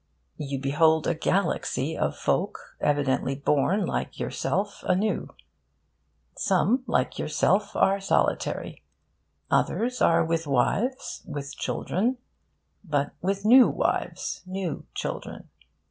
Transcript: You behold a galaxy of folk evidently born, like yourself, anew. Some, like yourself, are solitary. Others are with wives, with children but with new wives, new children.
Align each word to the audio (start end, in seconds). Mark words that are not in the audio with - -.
You 0.39 0.57
behold 0.59 1.05
a 1.05 1.13
galaxy 1.13 1.95
of 1.95 2.17
folk 2.17 2.73
evidently 2.79 3.35
born, 3.35 3.85
like 3.85 4.19
yourself, 4.19 4.83
anew. 4.87 5.27
Some, 6.35 6.83
like 6.87 7.19
yourself, 7.19 7.75
are 7.75 7.99
solitary. 8.01 8.81
Others 9.51 10.01
are 10.01 10.25
with 10.25 10.47
wives, 10.47 11.21
with 11.27 11.55
children 11.55 12.17
but 12.83 13.11
with 13.21 13.45
new 13.45 13.67
wives, 13.69 14.41
new 14.47 14.87
children. 14.95 15.49